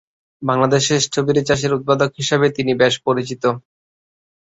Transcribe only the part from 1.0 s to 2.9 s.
strawberry চাষের উদ্ভাবক হিসেবে তিনি